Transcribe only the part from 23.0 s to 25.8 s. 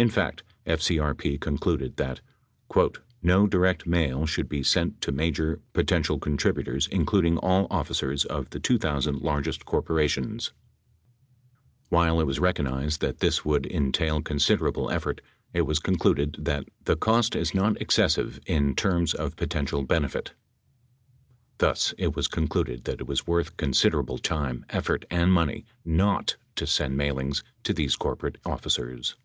it was worth considerable time, effort, and money